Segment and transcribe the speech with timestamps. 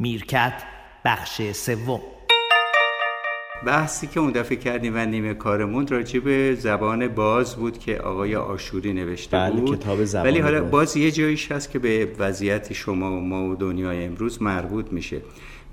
[0.00, 0.62] میرکت
[1.04, 2.00] بخش سوم.
[3.66, 8.36] بحثی که اون دفعه کردیم و نیمه کارمون راجع به زبان باز بود که آقای
[8.36, 9.78] آشوری نوشته بله، بود.
[9.78, 10.96] کتاب زبان ولی حالا باز.
[10.96, 15.20] یه جاییش هست که به وضعیت شما و ما و دنیای امروز مربوط میشه.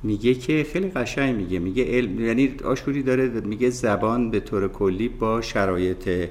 [0.04, 5.10] میگه که خیلی قشنگ میگه میگه علم یعنی آشوری داره میگه زبان به طور کلی
[5.10, 6.30] با شرایط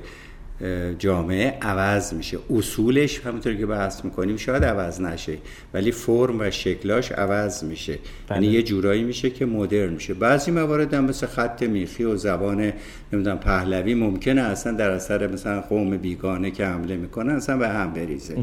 [0.98, 2.38] جامعه عوض میشه.
[2.50, 5.38] اصولش همونطور که بحث می‌کنیم شاید عوض نشه
[5.74, 7.98] ولی فرم و شکلاش عوض میشه.
[8.28, 8.42] بله.
[8.42, 10.14] یعنی یه جورایی میشه که مدرن میشه.
[10.14, 12.72] بعضی موارد هم مثل خط میخی و زبان
[13.12, 17.92] نمی‌دونم پهلوی ممکنه اصلا در اثر مثلا قوم بیگانه که حمله می‌کنن اصلا به هم
[17.92, 18.36] بریزه.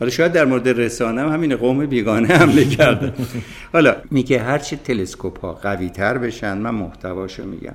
[0.00, 3.12] حالا شاید در مورد رسانه هم همین قوم بیگانه حمله کرده.
[3.72, 7.74] حالا میگه هرچی تلسکوپ ها قوی تر بشن من محتواشو میگم.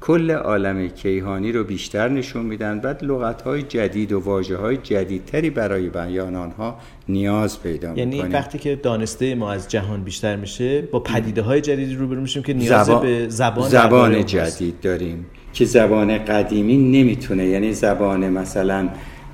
[0.00, 5.50] کل عالم کیهانی رو بیشتر نشون میدن بعد لغت های جدید و واجه های جدیدتری
[5.50, 6.76] برای بیان آنها
[7.08, 11.60] نیاز پیدا یعنی می‌کنیم وقتی که دانسته ما از جهان بیشتر میشه با پدیده های
[11.60, 14.26] جدیدی روبرو میشیم که نیاز زبان- به زبان زبان.
[14.26, 18.88] جدید داریم که زبان قدیمی نمی‌تونه یعنی زبان مثلا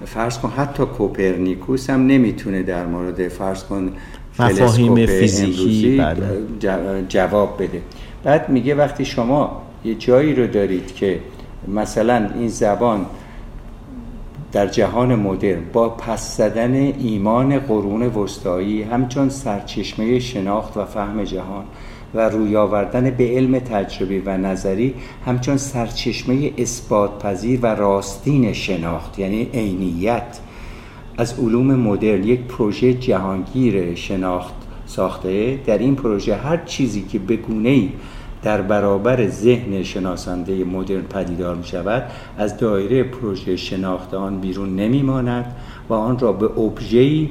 [0.05, 3.93] فرض کن حتی کوپرنیکوس هم نمی‌تونه در مورد فرض کن
[4.39, 6.17] مفاهیم فیزیکی، بله.
[6.61, 7.83] جو- جواب بده
[8.25, 11.20] بعد میگه وقتی شما یه جایی رو دارید که
[11.69, 13.06] مثلا این زبان
[14.53, 21.65] در جهان مدرن با پس زدن ایمان قرون وسطایی همچون سرچشمه شناخت و فهم جهان
[22.15, 24.95] و روی آوردن به علم تجربی و نظری
[25.27, 30.39] همچون سرچشمه اثبات پذیر و راستین شناخت یعنی عینیت.
[31.19, 34.55] از علوم مدرن یک پروژه جهانگیر شناخت
[34.87, 35.59] ساخته.
[35.67, 37.89] در این پروژه هر چیزی که به گونه‌ای
[38.47, 42.03] در برابر ذهن شناسنده مدرن پدیدار می شود
[42.39, 45.57] از دایره پروژه شناخت آن بیرون نمی ماند
[45.89, 47.29] و آن را به ابژه‌ای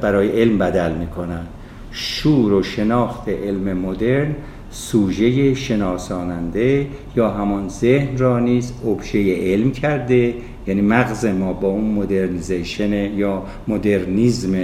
[0.00, 1.48] برای علم بدل می کنند
[1.90, 4.34] شور و شناخت علم مدرن
[4.70, 10.34] سوژه شناساننده یا همان ذهن را نیز ابژه علم کرده
[10.66, 14.54] یعنی مغز ما با اون مدرنیزیشن یا مدرنیزم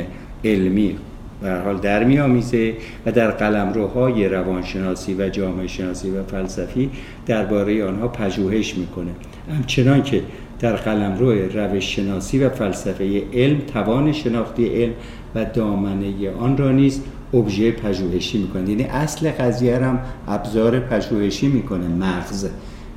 [0.45, 0.97] علمی
[1.43, 2.75] هر حال در میآمیزه
[3.07, 6.91] و در قلمروهای روانشناسی و جامعه شناسی و فلسفی
[7.27, 9.11] درباره آنها پژوهش می‌کنه.
[9.57, 10.23] همچنان که
[10.61, 14.93] در قلمرو روش شناسی و فلسفه علم توان شناختی علم
[15.35, 17.01] و دامنه آن را نیز
[17.35, 22.49] ابژه پژوهشی می‌کنه یعنی اصل قضیه هم ابزار پژوهشی می‌کنه مغز.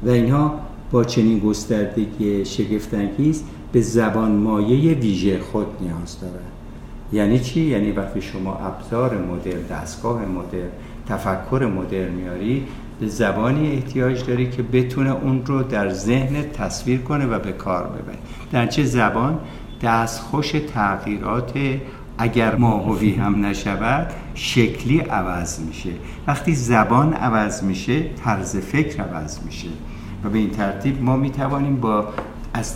[0.04, 0.60] و اینها
[0.92, 6.51] با چنین گستردگی شگفتانگیز به زبان مایه ویژه خود نیاز دارند.
[7.14, 10.70] یعنی چی؟ یعنی وقتی شما ابزار مدرن دستگاه مدرن
[11.10, 12.68] تفکر مدرن میاری
[13.00, 17.84] به زبانی احتیاج داری که بتونه اون رو در ذهن تصویر کنه و به کار
[17.84, 18.18] ببره.
[18.52, 19.40] در چه زبان؟
[19.82, 21.54] دستخوش تغییرات
[22.18, 25.90] اگر ماهوی هم نشود شکلی عوض میشه.
[26.28, 29.68] وقتی زبان عوض میشه طرز فکر عوض میشه.
[30.24, 32.08] و به این ترتیب ما می‌توانیم با
[32.54, 32.76] از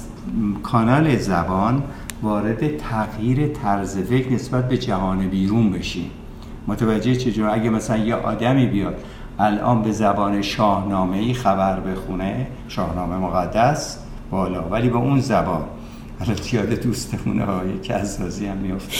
[0.63, 1.83] کانال زبان
[2.25, 6.11] وارد تغییر طرز فکر نسبت به جهان بیرون بشیم.
[6.67, 8.95] متوجه چجور اگه مثلا یه آدمی بیاد
[9.39, 13.99] الان به زبان شاهنامه ای خبر بخونه شاهنامه مقدس
[14.31, 15.63] بالا ولی به اون زبان.
[16.21, 18.97] الان یاد دوستمون آقای کزازی هم میفته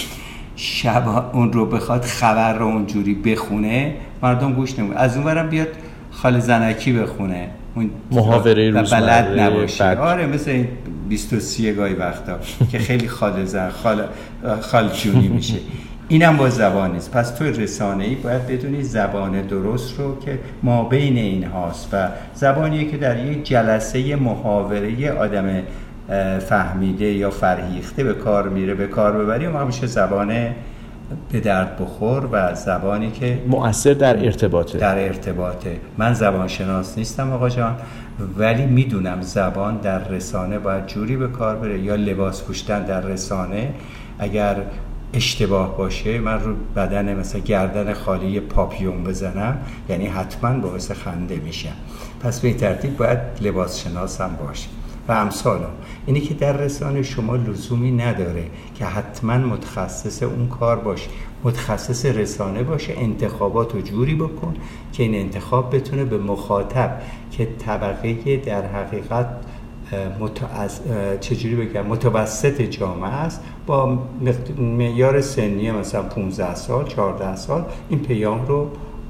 [0.56, 5.68] شب اون رو بخواد خبر رو اونجوری بخونه مردم گوش نمون از اونورم بیاد
[6.12, 7.40] خال زنکی بخونه.
[7.40, 7.65] اون
[8.12, 9.98] محاوره و روزمره، بلد نباشه بد.
[9.98, 10.68] آره مثل این
[11.10, 12.40] 23 گاهی وقتا
[12.72, 14.04] که خیلی خال زن خال
[14.62, 15.58] خال جونی میشه.
[16.08, 17.12] اینم با زبان نیست.
[17.12, 22.08] پس تو رسانه ای باید بدونی زبان درست رو که ما بین این هاست و
[22.34, 25.62] زبانیه که در یک جلسه محاوره آدم
[26.40, 30.50] فهمیده یا فرهیخته به کار میره به کار ببری اون میشه زبان
[31.32, 34.78] به درد بخور و زبانی که مؤثر در ارتباطه.
[34.78, 35.80] در ارتباطه.
[35.98, 37.76] من زبان شناس نیستم آقا جان
[38.38, 43.74] ولی می‌دونم زبان در رسانه باید جوری به کار بره یا لباس پوشتن در رسانه.
[44.20, 44.56] اگر
[45.14, 49.58] اشتباه باشه من رو بدن مثلا گردن خالی پاپیون بزنم
[49.90, 51.76] یعنی حتما باعث خنده میشم.
[52.22, 54.68] پس به این ترتیب باید لباس شناس هم باشه
[55.08, 55.60] و امثال.
[56.06, 61.10] اینی که در رسانه شما لزومی نداره که حتما متخصص اون کار باشه
[61.44, 64.54] متخصص رسانه باشه انتخابات رو جوری بکن
[64.94, 69.28] که این انتخاب بتونه به مخاطب که طبقه در حقیقت
[70.20, 70.82] متعز...
[71.22, 74.00] چجوری بگم متوسط جامعه است با
[74.58, 78.70] معیار سنی مثلا 15 سال 14 سال این پیام رو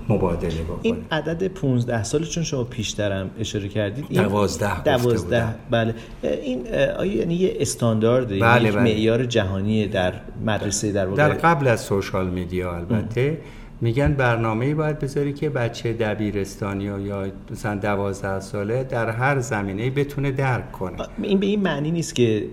[0.09, 5.23] مبادله بکنه این عدد 15 سال چون شما پیشترم اشاره کردید این دوازده گفته دوازده.
[5.23, 5.55] بودم.
[5.71, 5.95] بله.
[6.23, 6.67] این
[6.97, 8.83] آیا یعنی یه استاندارد بله، یک بله.
[8.83, 10.13] معیار جهانی در
[10.45, 13.37] مدرسه در واقع در قبل از سوشال میدیا البته
[13.81, 20.31] میگن برنامه باید بذاری که بچه دبیرستانی یا مثلا دوازده ساله در هر زمینه بتونه
[20.31, 20.97] درک کنه.
[21.21, 22.45] این به این معنی نیست که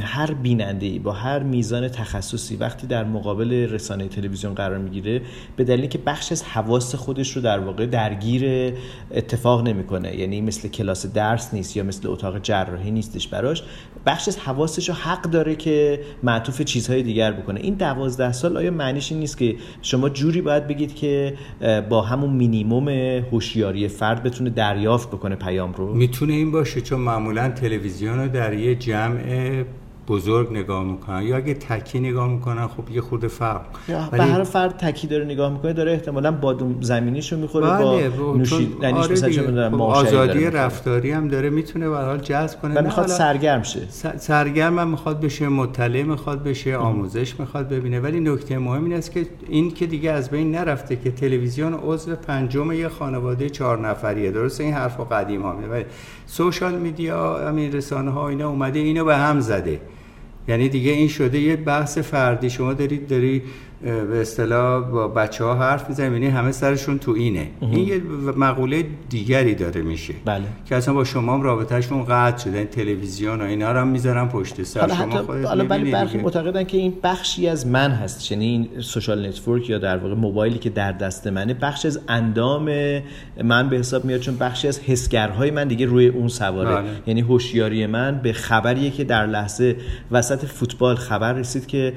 [0.00, 5.22] هر بیننده ای با هر میزان تخصصی وقتی در مقابل رسانه تلویزیون قرار می‌گیره
[5.56, 8.72] به دلیلی که بخش از حواس خودش رو در واقع درگیر
[9.10, 10.16] اتفاق نمی‌کنه.
[10.16, 13.62] یعنی مثل کلاس درس نیست یا مثل اتاق جراحی نیستش براش.
[14.06, 17.60] بخش از حواسش رو حق داره که معطوف چیزهای دیگر بکنه.
[17.60, 21.34] این دوازده سال آیا معنیش این نیست که شما جوری باید بگید که
[21.88, 22.88] با همون مینیموم
[23.32, 28.54] هوشیاری فرد بتونه دریافت بکنه پیام رو؟ می‌تونه این باشه چون معمولا تلویزیون رو در
[28.54, 29.64] یه جمع
[30.08, 33.62] بزرگ نگاه می‌کنن یا اگه تکی نگاه می‌کنن خب یه خورده فرق.
[34.10, 39.24] به هر فرد تکی داره نگاه می‌کنه داره احتمالا بادوم زمینیشو می‌خوره بله با نوشیدنیش
[39.24, 42.80] آره خب آزادی رفتاری هم داره می‌تونه به حال جذب کنه.
[42.80, 43.80] و می‌خواد سرگرم شه.
[44.16, 48.00] سرگرم هم می‌خواد بشه مطلع می‌خواد بشه آموزش می‌خواد ببینه.
[48.00, 52.16] ولی نکته مهم این است که این که دیگه از بین نرفته که تلویزیون عضو
[52.16, 54.30] پنجم یه خانواده چهار نفریه.
[54.30, 55.84] درسته؟ این حرفو قدیم ها ولی
[56.26, 59.80] social media همین رسانه ها اینا اومده اینو به هم زده.
[60.48, 62.50] یعنی دیگه این شده یه بحث فردی.
[62.50, 63.42] شما دارید داری
[63.82, 67.48] به اصطلاح با بچه ها حرف می‌زنیم یعنی همه سرشون تو اینه.
[67.60, 68.02] این یه
[68.36, 70.14] مقوله دیگری داره میشه.
[70.24, 70.44] بله.
[70.68, 72.58] که اصلا با شما هم رابطهشون قطع شده.
[72.58, 74.80] این تلویزیون و اینا رو هم می‌ذارن پشت سر.
[74.80, 78.32] حالا شما حتی حالا ولی برخی معتقدن که این بخشی از من هست.
[78.32, 82.64] یعنی این social network یا در واقع موبایلی که در دست منه بخش از اندام
[83.44, 86.74] من به حساب میاد چون بخشی از حسگرهای من دیگه روی اون سواره.
[86.74, 86.88] بله.
[87.06, 89.76] یعنی هوشیاری من به خبریه که در لحظه
[90.10, 91.92] وسط فوتبال خبر رسید که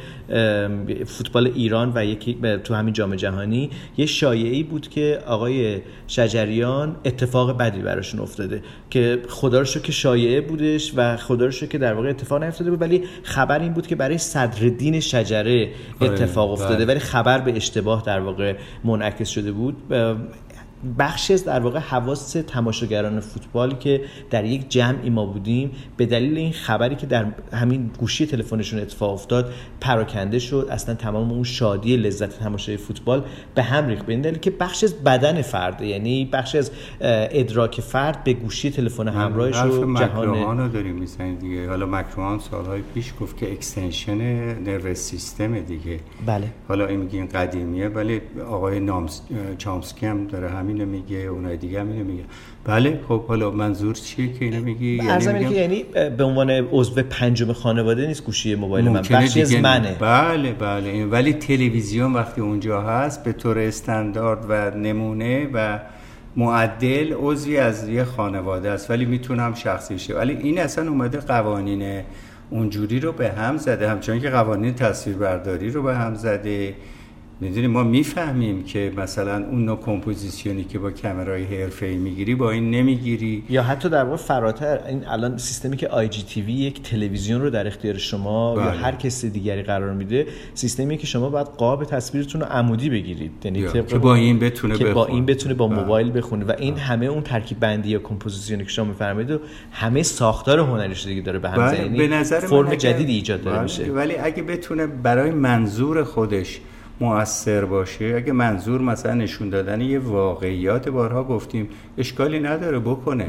[1.05, 7.57] فوتبال ایران و یکی تو همین جام جهانی یه شایعی بود که آقای شجریان اتفاق
[7.57, 12.09] بدی براشون افتاده که خدا رو که شایعه بودش و خدا رو که در واقع
[12.09, 15.69] اتفاق نیفتاده بود ولی خبر این بود که برای صدرالدین شجره
[15.99, 16.85] آره، اتفاق افتاده بله.
[16.85, 19.75] ولی خبر به اشتباه در واقع منعکس شده بود
[20.99, 26.37] بخشی از در واقع حواس تماشاگران فوتبال که در یک جمعی ما بودیم به دلیل
[26.37, 30.67] این خبری که در همین گوشی تلفنشون اتفاق افتاد پراکنده شد.
[30.71, 33.23] اصلا تمام اون شادی لذت تماشای فوتبال
[33.55, 34.05] به هم ریخت.
[34.05, 36.71] به این دلیل که بخش از بدن فرد یعنی بخش از
[37.01, 41.69] ادراک فرد به گوشی تلفن همراهش رو جهان رو داریم می‌زنیم دیگه.
[41.69, 44.17] حالا مک‌لوهان سالهای پیش گفت که extension
[44.63, 45.99] نرو سیستم دیگه.
[46.25, 46.47] بله.
[46.67, 49.21] حالا این میگین قدیمیه ولی آقای نامس
[49.57, 52.23] چامسکی هم داره هم همینو میگه اونای دیگه همینو میگه.
[52.65, 55.49] بله خب حالا منظور چیه که اینو میگی؟ یعنی میگم...
[55.49, 55.83] که یعنی
[56.17, 59.01] به عنوان عضو پنجم خانواده نیست گوشی موبایل من.
[59.01, 59.95] بخشی از منه.
[59.99, 61.05] بله بله.
[61.05, 65.79] ولی تلویزیون وقتی اونجا هست به طور استاندارد و نمونه و
[66.35, 68.91] معدل عضوی از یه خانواده است.
[68.91, 72.01] ولی می‌تونم شخصی شه ولی این اصلا اومده قوانین
[72.49, 73.89] اونجوری رو به هم زده.
[73.89, 76.73] همچنان که قوانین تصویربرداری رو به هم زده.
[77.41, 82.71] می‌دونی ما می‌فهمیم که مثلا اون نوع کمپوزیسیونی که با کمرای حرفه‌ای می‌گیری با این
[82.71, 87.67] نمی‌گیری یا حتی در واقع فراتر این الان سیستمی که IGTV یک تلویزیون رو در
[87.67, 88.65] اختیار شما بله.
[88.65, 93.31] یا هر کسی دیگری قرار میده سیستمی که شما باید قاب تصویرتون رو عمودی بگیرید
[93.43, 95.79] یعنی که با این بتونه که با این بتونه با بله.
[95.79, 96.83] موبایل بخونه و این بله.
[96.83, 99.39] همه اون ترکیب بندی یا کمپوزیسیونی که شما میفرمایید و
[99.71, 101.79] همه ساختار هنریش دیگه داره به هم بله.
[101.79, 106.59] یعنی به نظر فرم جدیدی ایجاد داره میشه ولی اگه بتونه برای منظور خودش
[107.01, 108.13] مؤثر باشه.
[108.17, 113.27] اگه منظور مثلا نشون دادن یه واقعیات بارها گفتیم اشکالی نداره بکنه.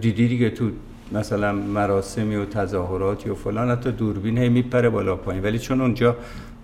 [0.00, 0.70] دیدی دیگه تو
[1.12, 5.42] مثلا مراسمی و تظاهراتی و فلان حتی دوربین هی میپره بالا پایین.
[5.42, 6.16] ولی چون اونجا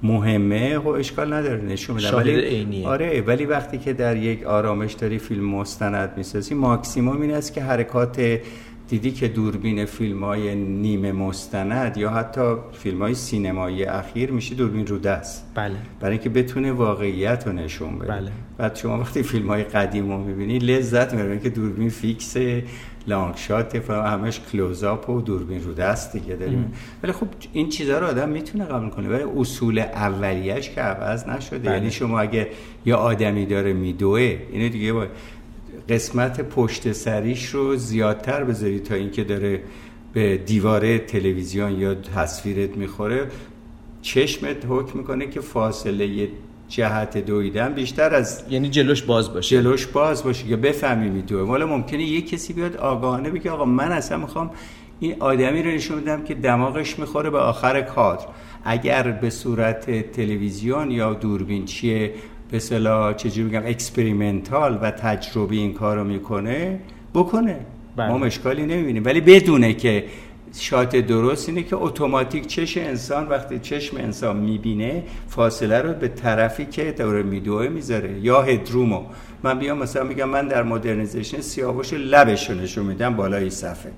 [0.02, 1.62] مهمه خب اشکال نداره.
[1.62, 7.20] نشون میدن ولی آره ولی وقتی که در یک آرامش داری فیلم مستند می‌سازی ماکسیموم
[7.22, 8.40] این است که حرکات
[8.90, 14.86] دیدی که دوربین فیلم های نیمه مستند یا حتی فیلم های سینمایی اخیر میشه دوربین
[14.86, 15.76] رو دست؟ بله.
[16.00, 18.08] برای اینکه بتونه واقعیت رو نشون بده.
[18.08, 18.30] بله.
[18.58, 22.36] بعد شما وقتی فیلم های قدیم رو می‌بینی لذت می‌بینی که دوربین fix
[23.06, 26.72] long shot همش close-up و دوربین رو دست دیگه داریم.
[27.02, 29.08] ولی خب این چیزها رو آدم می‌تونه قبول کنه.
[29.08, 31.58] ولی اصول اولیش که عوض نشده.
[31.58, 31.72] بله.
[31.72, 32.48] یعنی شما اگه
[32.86, 35.10] یه آدمی داره میدوه اینو دیگه باید
[35.88, 39.62] قسمت پشت سریش رو زیادتر بذاری تا اینکه داره
[40.12, 43.28] به دیواره تلویزیون یا تصویرت می‌خوره.
[44.02, 46.28] چشمت حکم می‌کنه که فاصله
[46.68, 49.56] جهت دویدن بیشتر از یعنی جلوش باز باشه.
[49.56, 50.48] جلوش باز باشه.
[50.48, 54.50] که بفهمی میدوه والا ممکنه یه کسی بیاد آگاهانه بگه آقا من اصلا می‌خوام
[55.00, 58.26] این آدمی رو نشون بدم که دماغش می‌خوره به آخر کادر.
[58.64, 62.14] اگر به صورت تلویزیون یا دوربین چیه
[62.50, 66.78] به اصطلاح چجوری بگم experimental و تجربی این کارو می‌کنه
[67.14, 67.56] بکنه.
[67.96, 68.08] بله.
[68.08, 69.04] ما مشکالی نمی‌بینیم.
[69.04, 70.04] ولی بدونه که
[70.54, 76.66] shot درست اینه که اتوماتیک چش انسان وقتی چشم انسان می‌بینه فاصله رو به طرفی
[76.66, 78.20] که داره میدوه می‌ذاره.
[78.20, 79.02] یا headroom و
[79.42, 83.92] من بیام مثلا میگم من در modernization سیاوش لبش نشون میدم بالای صفحه.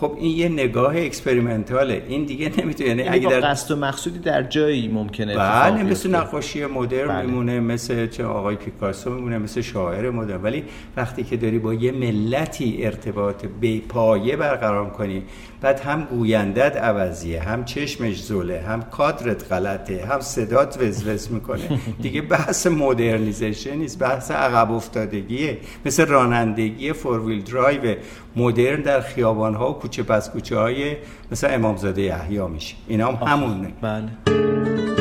[0.00, 2.02] خب این یه نگاه experimental ه.
[2.08, 6.66] این دیگه نمی‌تونه یعنی اگه در قصد و مقصودی در جایی ممکنه بله مثل نقاشی
[6.66, 7.26] مدرن بله.
[7.26, 10.42] میمونه مثل چه آقای پیکاسو میمونه مثل شاعر مدرن.
[10.42, 10.64] ولی
[10.96, 15.22] وقتی که داری با یه ملتی ارتباط پایه برقرار کنی
[15.60, 21.80] بعد هم گویندت عوضیه هم چشمش زله هم کادرت غلطه هم صدات وزوز می‌کنه.
[22.02, 25.58] دیگه بحث modernization نیست بحث عقب افتادگیه.
[25.84, 27.96] مثل رانندگی four wheel drive
[28.36, 30.96] مدرن در خیابان ها و کوچه پس کوچه های
[31.32, 32.74] مثل امامزاده یحیی میشه.
[32.88, 33.72] اینا هم همونه.
[33.82, 34.99] بله.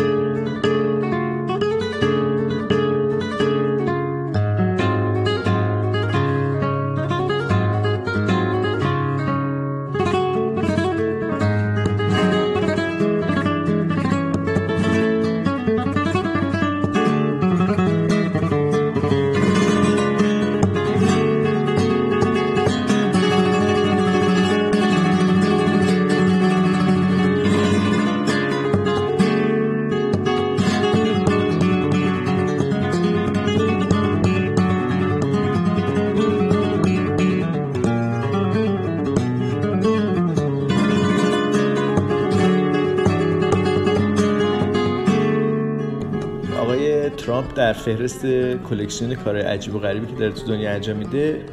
[47.55, 48.25] در فهرست
[48.69, 51.45] collection کار عجیب و غریبی که داره تو دنیا انجام میده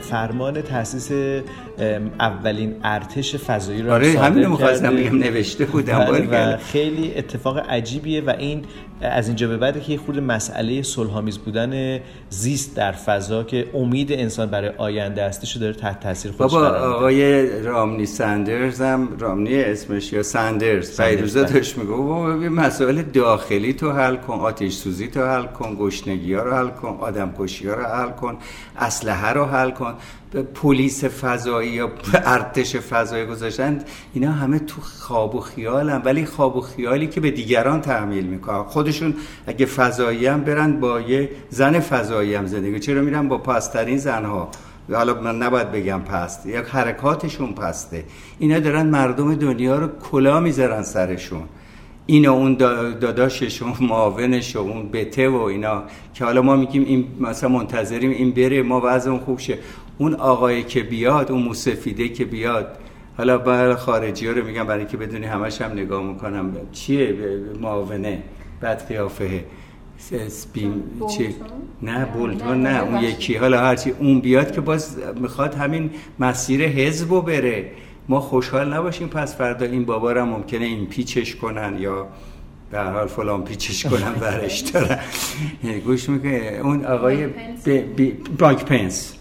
[0.00, 1.10] فرمان تاسیس
[2.20, 8.20] اولین ارتش فضایی را آره همین می‌خواستم بگم نوشته بودم بله و خیلی اتفاق عجیبیه
[8.20, 8.64] و این
[9.02, 14.50] از اینجا به بعد که خود مسئله صلحآمیز بودن زیست در فضا که امید انسان
[14.50, 20.22] برای آینده هستش داره تحت تاثیر خودش بابا آقای رامنی ساندرز هم رامنی اسمش یا
[20.22, 21.52] ساندرز فیروزه بله.
[21.52, 26.42] داشت میگه بابا مسائل داخلی تو حل کن آتش سوزی تو حل کن گشنگی ها
[26.42, 28.36] رو حل کن آدم کشی ها رو حل کن
[28.78, 29.94] اسلحه رو حل کن
[30.54, 33.84] پلیس فضایی یا ارتش فضایی گذاشتن
[34.14, 36.02] اینا همه تو خواب و خیالن.
[36.04, 38.62] ولی خواب و خیالی که به دیگران تحمیل می‌کنن.
[38.62, 39.14] خودشون
[39.46, 42.78] اگه فضایی هم برن با یه زن فضایی هم زندگی.
[42.78, 44.48] چرا میرن؟ با پاسترین زنها.
[44.92, 48.04] حالا من نباید بگم پست یا حرکاتشون پسته.
[48.38, 51.42] اینا دارن مردم دنیا رو کلا می‌ذارن سرشون.
[52.06, 55.82] اینا اون داداشش و معاونش و اون بته و اینا.
[56.14, 59.58] که حالا ما میگیم این مثلا منتظریم این بره ما اون خوب شه.
[59.98, 62.78] اون آقای که بیاد اون موسفیده که بیاد.
[63.16, 66.52] حالا بر خارجی ها رو میگم برای اینکه بدونی همش هم نگاه می‌کنم.
[66.72, 67.16] چیه؟
[67.60, 68.22] معاونه.
[68.60, 69.44] بعد قیافه.
[70.28, 70.82] سپیم
[71.16, 71.34] چی
[71.82, 73.34] نه بولتون نه اون یکی.
[73.34, 77.70] حالا هرچی اون بیاد که باز می‌خواد همین مسیر حزب بره.
[78.08, 79.08] ما خوشحال نباشیم.
[79.08, 82.06] پس فردا این بابا را ممکنه این پیچش کنن یا
[82.70, 84.98] به حال فلان پیچش کنن برش دارن.
[85.86, 87.26] گوش می‌کنه اون آقای
[88.40, 89.14] مایک پنس.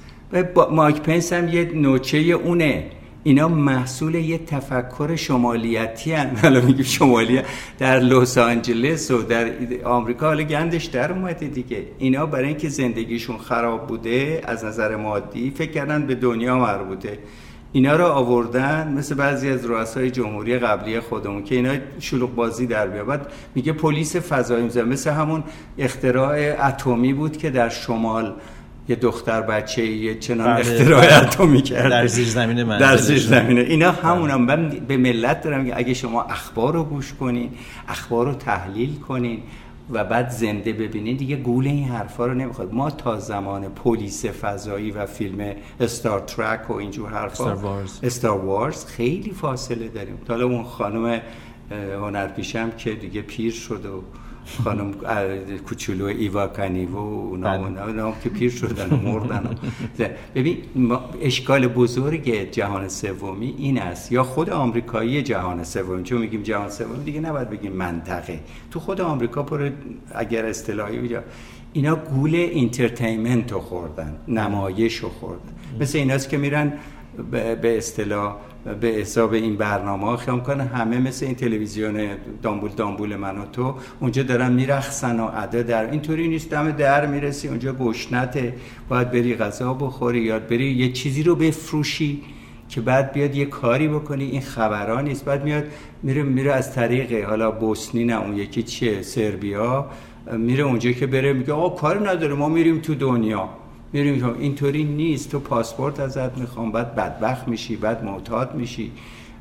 [0.72, 2.86] مایک پنس هم یه نوچه اونه.
[3.24, 6.36] اینا محصول یه تفکر شمالیتی هن.
[6.44, 7.42] حالا میگیم شمالی
[7.80, 9.52] در لس آنجلس و در
[9.84, 10.26] آمریکا.
[10.26, 11.86] حالا گندش در اومده دیگه.
[11.98, 17.18] اینا برای اینکه زندگیشون خراب بوده از نظر مادی فکر کردن به دنیا مربوطه.
[17.74, 22.88] اینا رو آوردن مثل بعضی از رؤسای جمهوری قبلی خودمون که اینا شلوغ بازی در
[22.88, 25.44] بیاد میگه پلیس فضایی مثل همون
[25.78, 28.34] اختراع اتمی بود که در شمال
[28.92, 30.60] یه دختر بچه یه چنان بله.
[30.60, 33.62] اختراع اتمی کرد در زیر زمین من در زیر زمینه.
[33.62, 34.42] اینا همونم.
[34.42, 37.50] من به ملت دارم که اگه شما اخبار رو گوش کنین
[37.88, 39.40] اخبار رو تحلیل کنین
[39.90, 42.74] و بعد زنده ببینید دیگه گول این حرفا رو نمی‌خواد.
[42.74, 48.46] ما تا زمان پلیس فضایی و فیلم استار ترک و اینجور حرفا استار وارز استار
[48.46, 50.18] وارز خیلی فاصله داریم.
[50.28, 51.22] حالا اون خانم
[52.02, 54.04] هنرپیشم که دیگه پیر شد و
[54.64, 54.94] خانم
[55.70, 57.84] کوچولو ایوا کنیو و اونا, بله.
[57.84, 59.58] اونا, که پیر شدن و مردن.
[60.36, 60.58] ببین
[61.22, 64.12] اشکال بزرگ جهان سومی این است.
[64.12, 68.40] یا خود آمریکایی جهان سومی چون میگیم جهان سومی دیگه نباید بگیم منطقه.
[68.72, 69.70] تو خود آمریکا پر
[70.16, 71.18] اگر اصطلاحی
[71.74, 75.54] اینا گول entertainment رو خوردن نمایش رو خوردن.
[75.80, 76.74] مثل ایناست که میرن
[77.62, 78.36] به اصطلاح
[78.82, 80.64] به حساب این برنامه ها خیام کنه.
[80.64, 82.10] همه مثل این تلویزیون
[82.42, 86.50] دامبول دامبول من و تو اونجا دارن میرخصن و عده در اینطوری نیست.
[86.50, 88.54] دم در می‌رسی اونجا گشنته
[88.90, 92.22] باید بری غذا بخوری یاد بری یه چیزی رو بفروشی
[92.70, 94.26] که بعد بیاد یه کاری بکنی.
[94.26, 95.26] این خبران نیست.
[95.26, 95.64] بعد میاد
[96.04, 99.86] میره میره از طریق حالا بوسنی نه اون یکی چیه؟ سربیا.
[100.38, 102.34] میره اونجا که بره میگه آقا کاری نداره.
[102.34, 103.50] ما میریم تو دنیا.
[103.94, 105.32] میریم اینطوری نیست.
[105.32, 106.72] تو پاسپورت ازت می‌خوام.
[106.72, 108.92] بعد بدبخت میشی بعد معتاد میشی.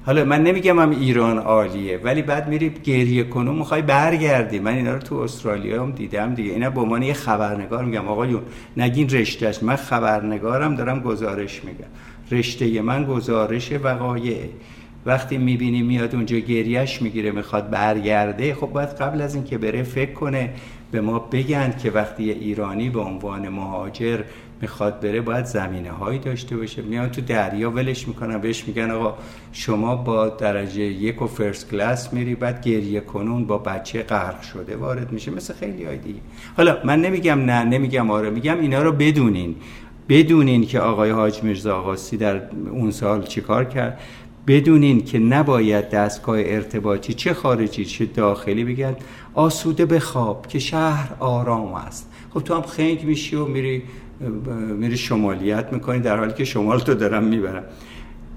[0.07, 4.59] حالا من نمیگم هم ایران عالیه ولی بعد میری گریه کنو می‌خوای برگردی.
[4.59, 6.53] من اینا رو تو استرالیا هم دیدم دیگه.
[6.53, 8.09] اینا به عنوان یه خبرنگار میگم.
[8.09, 8.43] آقایون
[8.77, 11.91] نگین رشتهش من خبرنگارم دارم گزارش میگم.
[12.31, 14.39] رشته من گزارش وقایع.
[15.07, 20.13] وقتی می‌بینی میاد اونجا گریهش می‌گیره می‌خواد برگرده خب باید قبل از اینکه بره فکر
[20.13, 20.51] کنه
[20.91, 24.21] به ما بگن که وقتی ایرانی به عنوان مهاجر
[24.63, 26.83] می‌خواد بره باید زمینه هایی داشته باشه.
[26.83, 29.15] میان تو دریا ولش می‌کنن بهش میگن آقا
[29.53, 34.77] شما با درجه یک و فرست کلاس میری بعد گریه کنون با بچه غرق شده
[34.77, 35.31] وارد میشه.
[35.31, 36.21] مثل خیلی های دیگه.
[36.57, 39.55] حالا من نمیگم نه نمیگم آره میگم اینا رو بدونین.
[40.09, 44.01] بدونین که آقای حاج میرزا آقاسی در اون سال چیکار کرد.
[44.47, 48.97] بدونین که نباید دستگاه ارتباطی چه خارجی چه داخلی بگن.
[49.35, 52.11] آسوده بخواب که شهر آرام است.
[52.35, 53.83] خب تو هم خنگ میشی و میری
[54.77, 57.65] میری شمالیت می‌کنی در حالی که شمال تو دارم می‌برم.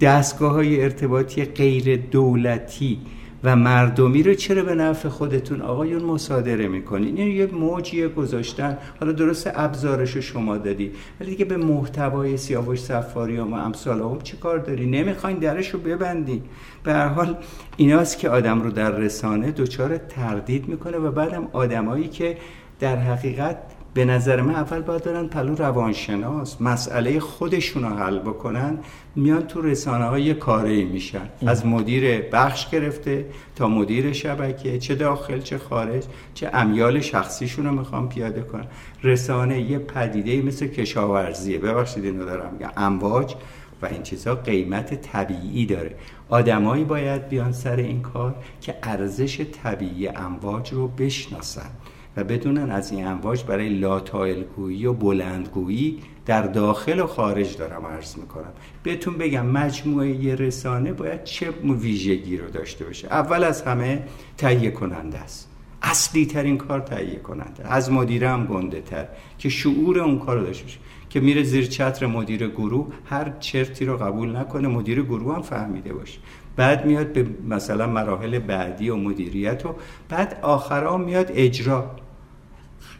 [0.02, 3.00] دستگاه های ارتباطی غیر دولتی
[3.44, 8.78] و مردمی رو چرا به نفع خودتون آقایون مصادره می‌کنین؟ این یه موجیه گذاشتن.
[9.00, 14.38] حالا درست ابزارش شما دادی ولی دیگه به محتوای سیاوش سفاری و امثال هم چه
[14.38, 16.42] کار داری؟ نمی‌خواین درش رو ببندی
[16.84, 17.38] به هر حال
[17.78, 22.38] ایناست که آدم رو در رسانه دچار تردید می‌کنه و بعدم آدمایی که
[22.80, 23.58] در حقیقت
[23.94, 28.78] به نظر من اول باید دارن پلو روانشناس مسئله خودشون رو حل بکنن
[29.16, 31.30] میان تو رسانه های کاری میشن.
[31.46, 37.72] از مدیر بخش گرفته تا مدیر شبکه چه داخل چه خارج چه امیال شخصیشون رو
[37.72, 38.68] می‌خوام پیاده کنن.
[39.04, 41.58] رسانه یه پدیده مثل کشاورزیه.
[41.58, 42.72] ببخشید اینو دارم میگم.
[42.78, 43.36] امواج
[43.82, 45.96] و این چیزها قیمت طبیعی داره.
[46.30, 51.70] آدمایی باید بیان سر این کار که ارزش طبیعی امواج رو بشناسن.
[52.18, 58.18] و بدونن از این امواج برای لاتایلگویی و بلندگویی در داخل و خارج دارم عرض
[58.18, 58.54] می‌کنم.
[58.84, 63.08] بهتون بگم مجموعه یه رسانه باید چه ویژگی رو داشته باشه.
[63.08, 64.04] اول از همه
[64.38, 65.50] تهیه کننده است.
[65.82, 67.74] اصلی ترین کار تهیه کننده.
[67.74, 70.80] از مدیره هم گنده تر که شعور اون کار رو داشته باشه.
[71.10, 75.94] که میره زیر چتر مدیر گروه هر چرتی رو قبول نکنه مدیر گروه هم فهمیده
[75.94, 76.20] باشه.
[76.56, 79.76] بعد میاد به مثلا مراحل بعدی و مدیریت و
[80.10, 81.96] بعد آخرا میاد اجرا.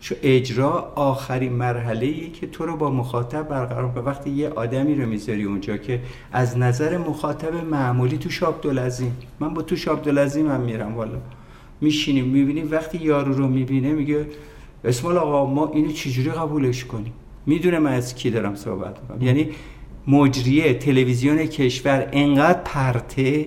[0.04, 4.96] چون اجرا آخرین مرحله ای که تو رو با مخاطب برقرار به وقتی یه آدمی
[4.96, 6.00] رو می‌ذاری اونجا که
[6.32, 11.18] از نظر مخاطب معمولی تو شاب دلزیم من با تو شاب دلزیم هم میرم والا.
[11.82, 14.26] میشینیم می‌بینیم وقتی یارو رو می‌بینه میگه
[14.86, 17.14] اسم آقا ما اینو چجوری قبولش کنیم؟
[17.46, 19.28] می‌دونه من از کی دارم صحبت می‌کنم.
[19.28, 19.50] یعنی
[20.08, 23.46] مجریه تلویزیون کشور انقدر پرته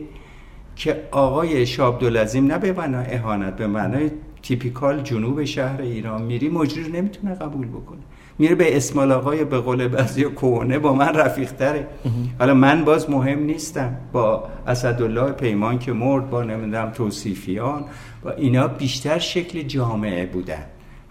[0.77, 4.11] که آقای شاب دلزیم نه به معنای اهانت به معنای
[4.47, 7.99] تیپیکال جنوب شهر ایران میری مجری نمی‌تونه قبول بکنه.
[8.39, 11.87] میره به اسمال آقای به قول بعضی کوهنه با من رفیق تره.
[12.39, 13.97] حالا من باز مهم نیستم.
[14.13, 17.85] با اسدالله پیمان که مرد با نمی‌دونم توصیفیان
[18.23, 20.65] با اینا بیشتر شکل جامعه بودن.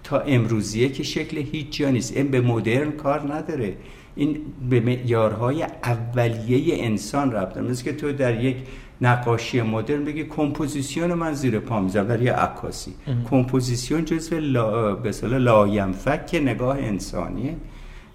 [0.03, 2.17] تا امروزیه که شکل هیچ جا نیست.
[2.17, 3.73] این به مدرن کار نداره.
[4.15, 4.37] این
[4.69, 8.57] به معیارهای اولیه انسان رفت مثل که تو در یک
[9.01, 12.93] نقاشی مدرن بگی کمپوزیسیون من زیر پا می‌ذارم در یه عکاسی.
[13.29, 17.55] کمپوزیسیون جزو لا به لاینفک نگاه انسانیه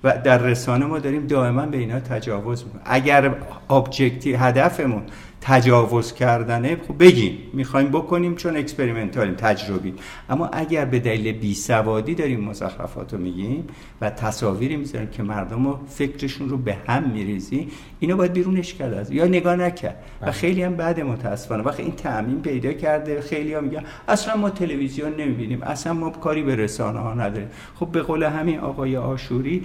[0.05, 2.83] و در رسانه ما داریم دائما به اینا تجاوز می‌کنیم.
[2.85, 3.35] اگر
[3.71, 5.03] objective هدفمون
[5.41, 9.95] تجاوز کردنه خب بگیم می‌خوایم بکنیم چون experimental ایم تجربی.
[10.31, 13.67] اما اگر به دلیل بی سوادی داریم مزخرفات رو میگیم
[14.01, 17.69] و تصاویری می‌ذاریم که مردم رو فکرشون رو به هم میریزه
[18.01, 19.97] اینو باید بیرونش کرد یا نگاه نکرد.
[20.21, 20.33] و بله.
[20.33, 25.17] خیلی هم بعد متاسفانه وقتی این تعمیم پیدا کرده خیلی ها میگن اصلا ما تلویزیون
[25.17, 27.49] نمی‌بینیم اصلا ما کاری به رسانه ها نداریم.
[27.75, 29.65] خب به قول همین آقای آشوری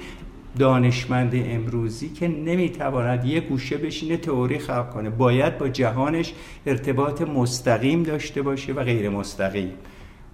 [0.59, 5.09] دانشمند امروزی که نمی‌تواند یه گوشه بشینه تئوری خلق کنه.
[5.09, 6.33] باید با جهانش
[6.65, 9.71] ارتباط مستقیم داشته باشه و غیر مستقیم.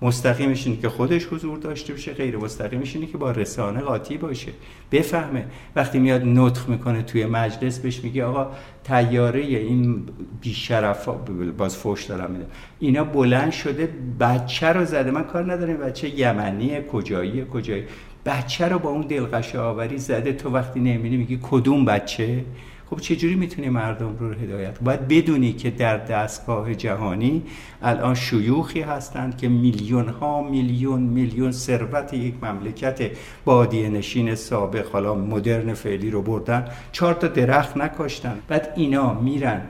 [0.01, 4.51] مستقیمش اینه که خودش حضور داشته باشه غیر مستقیمش اینه که با رسانه قاطی باشه.
[4.91, 5.45] بفهمه.
[5.75, 8.47] وقتی میاد نطخ می‌کنه توی مجلس بهش میگه آقا
[8.83, 10.03] تیاره این
[10.41, 11.09] بیشرف
[11.57, 12.45] باز فوش دارم میده.
[12.79, 15.11] اینا بلند شده بچه رو زده.
[15.11, 17.83] من کار ندارم بچه یمنی کجایی کجایی.
[18.25, 20.33] بچه رو با اون دلقشه آوری زده.
[20.33, 22.45] تو وقتی نمی‌دونی میگی کدوم بچه؟
[22.91, 27.43] خب چجوری می‌تونی مردم رو هدایت باید بدونی که در دستگاه جهانی
[27.81, 33.11] الان شیوخی هستند که میلیون ها میلیون میلیون ثروت یک مملکت
[33.45, 38.39] بادیه نشین سابق حالا مدرن فعلی رو بردن چهار تا درخت نکاشتن.
[38.47, 39.61] بعد اینا میرن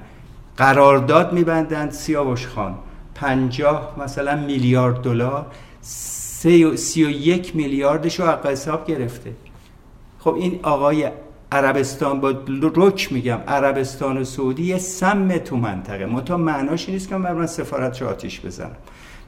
[0.58, 1.90] قرارداد میبندن.
[1.90, 2.76] سیاوش خان
[3.16, 5.46] پنجاه مثلا میلیارد دلار
[5.82, 9.32] سی و یک میلیاردش رو حساب گرفته.
[10.20, 11.10] خب این آقای
[11.52, 12.34] عربستان با
[12.76, 16.06] رک میگم عربستان سعودی یه سم تو منطقه.
[16.06, 18.76] متا معناش نیست که من سفارت آتیش بزنم.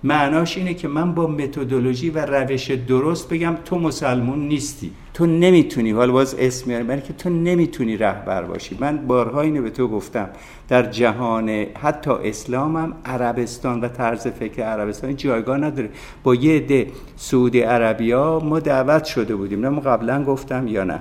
[0.04, 4.92] معناش اینه که من با متدولوژی و روش درست بگم تو مسلمون نیستی.
[5.14, 8.78] تو نمی‌تونی حالا باز اسم میاری برای که تو نمی‌تونی رهبر باشی.
[8.80, 10.30] من بارها اینو به تو گفتم.
[10.70, 11.50] در جهان
[11.82, 15.90] حتی اسلام هم عربستان و طرز فکر عربستان جایگاه نداره.
[16.24, 19.66] با یه عده سعودی عربیا ما دعوت شده بودیم.
[19.66, 21.00] نه قبلا گفتم یا نه.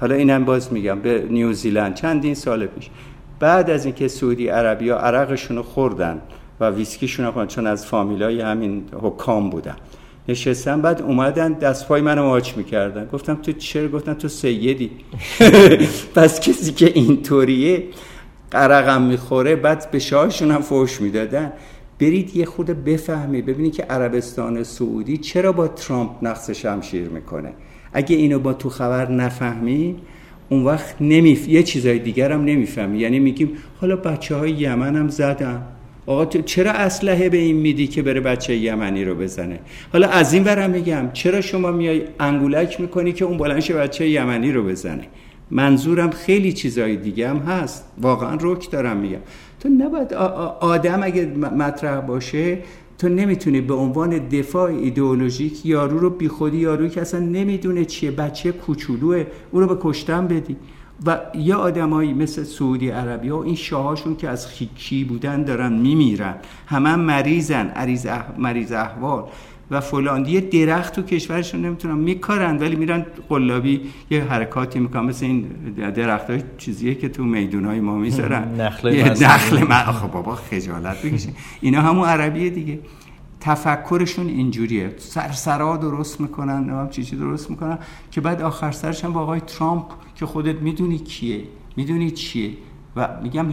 [0.00, 1.94] حالا اینم باز میگم به نیوزیلند.
[1.94, 2.90] چندین سال پیش.
[3.40, 6.20] بعد از اینکه سعودی عربیا عرقشون رو خوردن
[6.60, 9.76] و ویسکیشون رو چون از فامیلای همین حکام بودن.
[10.28, 13.06] نشستم بعد اومدن دست پای منو ماچ می‌کردن.
[13.06, 14.90] گفتم تو چرا؟ گفتن تو سیدی.
[16.16, 17.84] پس کسی که اینطوریه
[18.50, 21.52] قرقم می‌خوره بعد به شاهشون هم فوش می‌دادن.
[22.00, 27.52] برید یه خود بفهمی ببینید که عربستان سعودی چرا با ترامپ نقص شمشیر می‌کنه.
[27.92, 29.96] اگه اینو با تو خبر نفهمی
[30.48, 31.48] اون وقت نمیف...
[31.48, 32.98] یه چیزای دیگر هم نمی‌فهمی.
[32.98, 35.62] یعنی میگیم حالا بچه های یمن هم زدن.
[36.06, 39.60] آقا تو چرا اسلحه به این میدی که بره بچه یمنی رو بزنه؟
[39.92, 44.52] حالا از این برم میگم چرا شما میای انگولک می‌کنی که اون بلنش بچه یمنی
[44.52, 45.02] رو بزنه؟
[45.50, 47.84] منظورم خیلی چیزای دیگه هم هست.
[47.98, 49.18] واقعا رک دارم میگم.
[49.60, 50.14] تو نباید
[50.60, 51.26] آدم اگه
[51.58, 52.58] مطرح باشه
[53.00, 58.52] تو نمی‌تونی به عنوان دفاع ایدئولوژیک یارو رو بیخودی یارو که اصلا نمی‌دونه چیه بچه
[58.52, 60.56] کوچولوه او رو به کشتن بدی.
[61.06, 66.34] و یه آدمایی مثل سعودی عربی ها این شاهاشون که از خیکی بودن دارن میمیرن.
[66.66, 67.72] همه مریضن
[68.38, 69.24] مریض احوال.
[69.70, 70.26] و فلان.
[70.26, 73.80] یه درخت تو کشورشون نمی‌تونن میکارن ولی میرن قلابی
[74.10, 75.04] یه حرکاتی می‌کنن.
[75.04, 75.42] مثل این
[75.94, 78.54] درخت های چیزیه که تو میدون های ما می‌ذارن.
[78.60, 81.32] نخل نخل من آخه بابا خجالت بکشین.
[81.60, 82.78] اینا همون عربیه دیگه.
[83.40, 84.94] تفکرشون اینجوریه.
[84.98, 87.78] سرسرا درست می‌کنن هم چیزی درست می‌کنن.
[88.10, 89.84] که بعد آخر سرش هم با آقای ترامپ
[90.16, 91.42] که خودت می‌دونی کیه
[91.76, 92.50] می‌دونی چیه.
[92.96, 93.46] و میگم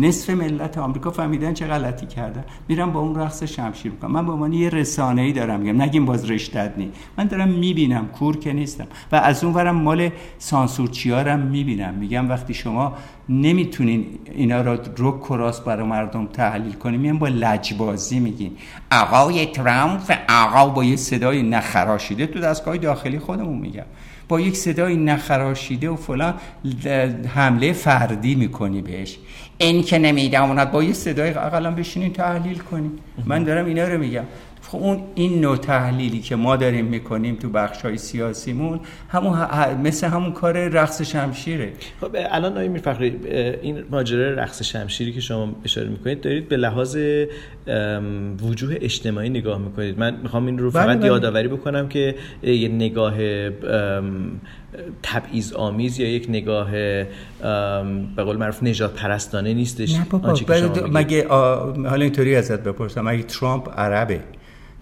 [0.00, 2.44] نصف ملت آمریکا فهمیدن چه غلطی کردن.
[2.68, 5.82] میرم با اون رقص شمشیر می‌کنم من به عنوان یه رسانه ای دارم میگم.
[5.82, 6.92] نگیم باز رشتت نی.
[7.18, 8.06] من دارم می‌بینم.
[8.08, 8.86] کور که نیستم.
[9.12, 11.94] و از اون ورم مال سانسورچیارم می‌بینم.
[11.94, 12.94] میگم وقتی شما
[13.28, 18.52] نمی‌تونین اینا را رک کراس برای مردم تحلیل کنیم میگم با لجبازی میگین.
[18.92, 23.84] آقای ترامپ آقا با یه صدای نخراشیده تو دستگاه داخلی خودمون میگم.
[24.28, 26.34] با یک صدای نخراشیده و فلان
[27.34, 29.18] حمله فردی می‌کنی بهش.
[29.58, 34.24] این که نمیدواند با یه صدای اقلا بشینین تحلیل کنیم من دارم اینا رو میگم.
[34.68, 39.38] خب اون این نوع تحلیلی که ما داریم می‌کنیم تو بخش های سیاسیمون همون
[39.82, 41.72] مثل همون کار رقص شمشیره.
[42.00, 43.16] خب الان آقای میرفخری
[43.62, 46.98] این ماجرای رقص شمشیری که شما اشاره می‌کنید دارید به لحاظ
[48.42, 49.98] وجوه اجتماعی نگاه می‌کنید.
[49.98, 51.06] من می‌خوام این رو بله، فقط بله.
[51.06, 53.14] یادآوری بکنم که یه نگاه
[55.02, 56.70] تبعیض آمیز یا یک نگاه
[58.16, 60.34] به قول معروف نجات پرستانه نیستش؟ نه بابا
[60.92, 64.20] مگه حالا اینطوری ازت بپرسم مگه ترامپ عربه؟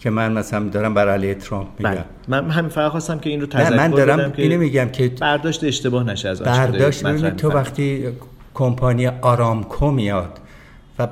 [0.04, 2.04] که من مثلا دارم بر علیه ترامپ میگم بله.
[2.28, 6.04] من همین فقط خواستم که این رو تذکر من دارم اینو میگم که برداشت اشتباه
[6.04, 8.06] نشه از برداشت تو وقتی
[8.54, 10.40] کمپانی آرامکو میاد
[10.98, 11.08] و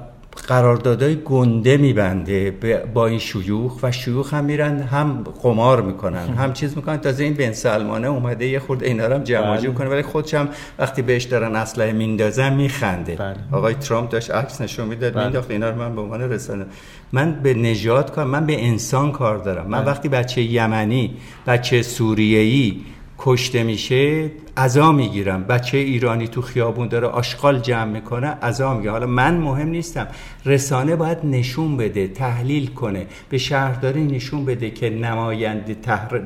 [0.48, 2.50] قراردادهای گنده میبنده
[2.94, 7.34] با این شیوخ و شیوخ هم میرن هم قمار می‌کنن هم چیز می‌کنن تازه این
[7.34, 9.70] بن سلمانه اومده یه خورده اینا رو هم جمع بله.
[9.72, 13.36] کنه ولی خودش هم وقتی بهش دارن اسلحه میندازن میخنده بله.
[13.52, 15.24] آقای ترامپ داشت عکس نشون می‌داد بله.
[15.24, 16.66] مینداخت اینا رو من به عنوان رسانه
[17.12, 19.66] من به نجات کار من به انسان کار دارم.
[19.66, 19.86] من بله.
[19.86, 22.80] وقتی بچه یمنی بچه سوریه‌ای
[23.18, 25.44] کشته میشه عزا می‌گیرم.
[25.44, 28.90] بچه ایرانی تو خیابون داره آشغال جمع می‌کنه عزا میگه.
[28.90, 30.06] حالا من مهم نیستم.
[30.46, 33.06] رسانه باید نشون بده تحلیل کنه.
[33.28, 35.76] به شهرداری نشون بده که نماینده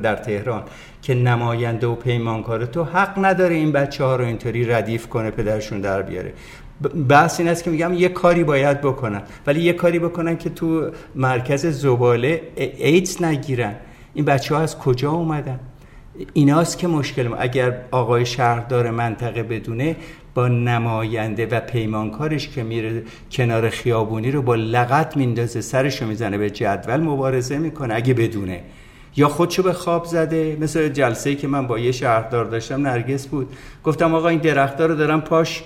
[0.03, 0.63] در تهران
[1.03, 5.81] که نماینده و پیمانکار تو حق نداره این بچه ها رو اینطوری ردیف کنه پدرشون
[5.81, 6.33] در بیاره.
[7.09, 9.23] بحث این است که میگم یه کاری باید بکنن.
[9.47, 13.75] ولی یه کاری بکنن که تو مرکز زباله ایدز نگیرن.
[14.15, 15.61] این بچه ها از کجا اومدن؟
[16.33, 17.37] ایناست که مشکل ما.
[17.37, 19.97] اگر آقای شهردار منطقه بدونه
[20.35, 26.51] با نماینده و پیمانکارش که میره کنار خیابونی رو با لغت میندازه سرشو می‌زنه به
[26.51, 28.61] جدول مبارزه می‌کنه اگه بدونه.
[29.17, 30.57] یا خودشو به خواب زده.
[30.61, 33.49] مثل جلسه که من با یه شهردار داشتم نرگس بود.
[33.85, 35.65] گفتم آقا این درختار رو دارم پاش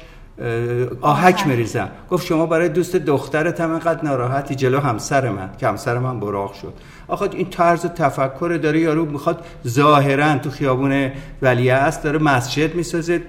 [1.01, 5.51] آهک میریزم گفت شما برای دوست دخترت هم اینقدر ناراحتی جلو همسر من.
[5.59, 6.73] که همسر من براق شد.
[7.11, 11.11] آخه این طرز تفکر داره یارو می‌خواد ظاهرا تو خیابون
[11.42, 13.23] ولیه است داره مسجد می‌سازه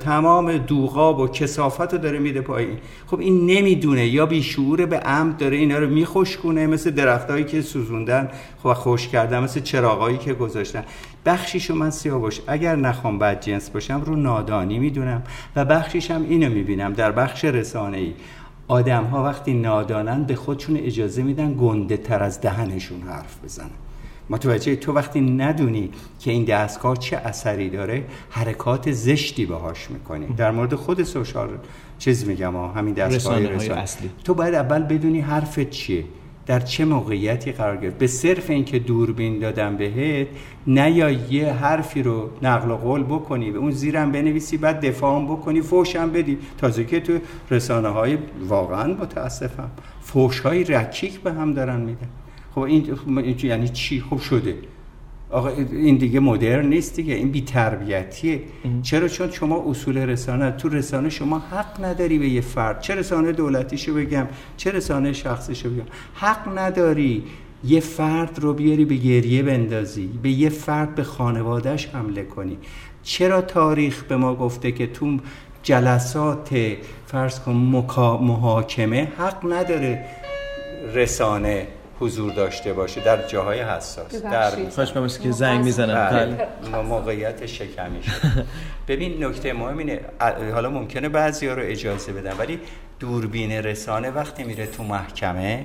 [0.00, 2.78] تمام دوغاب و کسافت رو داره میده پایین.
[3.06, 8.28] خب این نمی‌دونه یا بیشعور به عمد داره اینا رو میخوشکونه مثل درختهایی که سوزوندن
[8.62, 10.84] خب خوش کردن مثل چراغایی که گذاشتن.
[11.26, 15.22] بخشیشو من سیاوش اگر نخوام بد جنس باشم رو نادانی می‌دونم
[15.56, 18.12] و بخشیشم اینو می‌بینم در بخش رسانه ای
[18.68, 23.70] آدم ها وقتی نادانن به خودشون اجازه میدن گنده تر از دهنشون حرف بزنن.
[24.30, 30.26] متوجه تو وقتی ندونی که این دستگاه چه اثری داره حرکات زشتی باهاش می‌کنی.
[30.26, 31.48] در مورد خود سوشال
[31.98, 33.80] چیز میگم همین دستگاه رسانه.
[33.80, 34.10] اصلی.
[34.24, 36.04] تو باید اول بدونی حرفت چیه.
[36.46, 40.26] در چه موقعیتی قرار گرفت؟ به صرف اینکه دوربین دادم بهت
[40.66, 45.26] نه یا یه حرفی رو نقل و قول بکنی به اون زیرم بنویسی بعد دفاعم
[45.26, 46.38] بکنی فوشم بدی.
[46.58, 47.18] تازه که تو
[47.50, 52.08] رسانه های واقعا متاسفم فوش های رکیک به هم دارن میدن.
[52.54, 54.54] خب این یعنی چی؟ خوب شده.
[55.34, 58.42] آقا این دیگه مدرن نیست دیگه این بی‌تربیتیه.
[58.82, 62.80] چرا؟ چون شما اصول رسانه تو رسانه شما حق نداری به یه فرد.
[62.80, 65.84] چه رسانه دولتیشو بگم چه رسانه شخصیشو بگم.
[66.14, 67.24] حق نداری
[67.64, 72.58] یه فرد رو بیاری به گریه بندازی به یه فرد به خانوادهش حمله کنی.
[73.02, 75.18] چرا تاریخ به ما گفته که تو
[75.62, 76.56] جلسات
[77.06, 77.52] فرض کن
[78.20, 80.04] محاکمه حق نداره
[80.94, 81.66] رسانه
[82.00, 83.00] حضور داشته باشه.
[83.00, 84.22] در جاهای حساس.
[84.22, 86.10] در خوش که زنگ می‌زنم.
[86.10, 86.80] بله.
[86.80, 88.44] موقعیت شکمی شد.
[88.88, 90.00] ببین نکته مهم اینه
[90.52, 92.60] حالا ممکنه بعضی ها رو اجازه بدن ولی
[93.00, 95.64] دوربین رسانه وقتی میره تو محکمه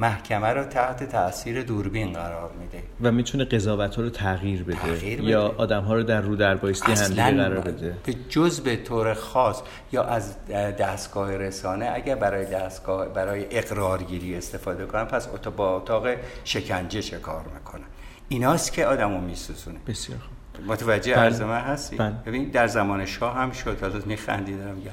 [0.00, 2.82] محکمه رو تحت تاثیر دوربین قرار میده.
[3.00, 5.30] و می‌تونه قضاوت رو تغییر بده, تغییر بده.
[5.30, 7.96] یا آدم ها رو در رو در بایستی قرار بده.
[8.06, 10.46] به جز به طور خاص یا از
[10.78, 16.06] دستگاه رسانه اگر برای دستگاه برای اقرارگیری استفاده کنن پس با اتاق
[16.44, 17.84] شکنجه چه کار می‌کنن؟
[18.28, 19.78] ایناست که آدمو میسوزونه.
[19.86, 20.30] بسیار خوب.
[20.66, 21.22] متوجه بله.
[21.22, 22.14] عرض من هستی؟ بله.
[22.26, 23.78] ببین در زمان شاه هم شد.
[23.80, 24.90] حالا میخندیدم میگم.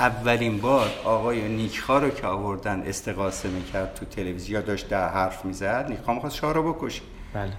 [0.00, 5.86] اولین بار آقای نیکخا رو که آوردن استقاسه می‌کرد تو تلویزیون داشت در حرف می‌زد
[5.88, 7.02] نیکخا می‌خواست شاه رو بکشه.
[7.34, 7.52] بله.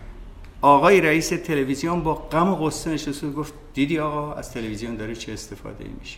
[0.62, 5.34] آقای رئیس تلویزیون با غم و غصه نشسته گفت دیدی آقا از تلویزیون داره چه
[5.34, 6.18] استفاده ای میشه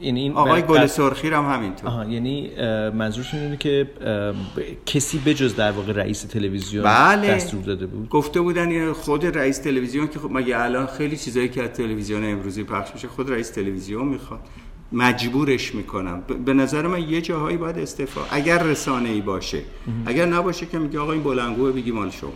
[0.00, 1.90] این آقای گل سرخی هم همینطور.
[1.90, 2.50] آها یعنی
[2.90, 3.88] منظورشون اینه که
[4.86, 7.34] کسی بجز در واقع رئیس تلویزیون بله.
[7.34, 11.62] دستور داده بود؟ گفته بودن خود رئیس تلویزیون که خب مگه الان خیلی چیزایی که
[11.62, 14.40] از تلویزیون امروزی پخش میشه خود رئیس تلویزیون می‌خواد.
[14.92, 16.22] مجبورش می‌کنم.
[16.44, 19.60] به نظر من یه جاهایی باید استفا اگر رسانه ای باشه
[20.06, 22.32] اگر نباشه که میگه آقا این بلنگو بگی مال شما.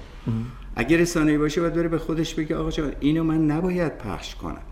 [0.76, 4.34] اگر رسانه ای باشه باید بره به خودش بگه آقا جان اینو من نباید پخش
[4.34, 4.62] کنم.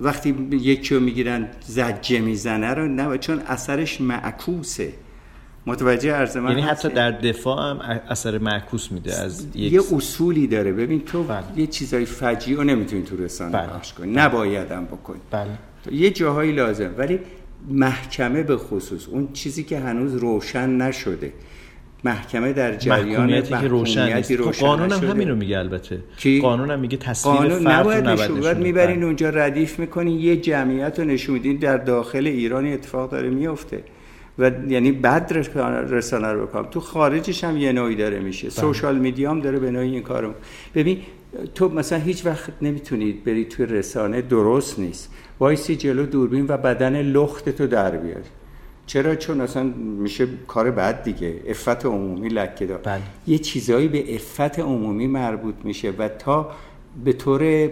[0.00, 4.92] وقتی یکی رو می‌گیرن زجه می‌زنه رو نه چون اثرش معکوسه.
[5.66, 10.46] متوجه عرض من یعنی حتی در دفاع هم اثر معکوس میده از یک یه اصولی
[10.46, 10.72] داره.
[10.72, 11.44] ببین تو بله.
[11.56, 13.66] یه چیزای فجی رو نمی‌تونی تو رسانه بله.
[13.66, 14.12] پخش کنی.
[14.12, 15.20] نبایدم بکنی.
[15.30, 15.50] بله.
[15.92, 17.18] یه جاهایی لازم ولی
[17.68, 19.08] محکمه به خصوص.
[19.08, 21.32] اون چیزی که هنوز روشن نشده.
[22.04, 24.36] محکمه در جریان محکومیتی که روشن نیست.
[24.36, 25.98] خب قانون هم همین رو میگه البته.
[26.16, 29.06] کی؟ قانون هم میگه تصویر قانون فرد نباید نشون می‌برین بله.
[29.06, 33.82] اونجا ردیف می‌کنین یه جمعیت رو نشون میدین در داخل ایران اتفاق داره میفته.
[34.38, 35.32] و یعنی بد
[35.90, 38.48] رسانه رو بکنم تو خارجش هم یه نوعی داره میشه.
[38.48, 38.56] بله.
[38.56, 40.34] سوشال میدیا هم داره به نوعی این کارو.
[40.74, 40.98] ببین
[41.54, 45.12] تو مثلا هیچ وقت نمی‌تونید بری توی رسانه درست نیست.
[45.40, 48.24] وایسی جلو دوربین و بدن لخت تو در بیاری.
[48.86, 49.62] چرا؟ چون اصلا
[49.98, 51.34] میشه کار بد دیگه.
[51.46, 52.78] افت عمومی لکه دار.
[52.78, 53.00] بله.
[53.26, 56.50] یه چیزایی به افت عمومی مربوط میشه و تا
[57.04, 57.70] به طور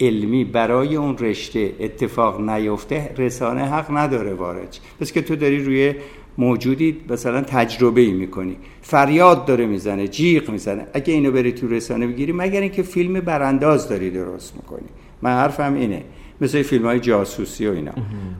[0.00, 5.94] علمی برای اون رشته اتفاق نیفته رسانه حق نداره وارد پس که تو داری روی
[6.38, 8.56] موجودی مثلا تجربه ای می‌کنی.
[8.82, 10.86] فریاد داره می‌زنه جیغ می‌زنه.
[10.92, 14.88] اگه اینو بری تو رسانه بگیری مگر اینکه فیلم برانداز داری درست می‌کنی.
[15.22, 16.02] من حرفم اینه.
[16.40, 17.92] مثل فیلم های جاسوسی و اینا.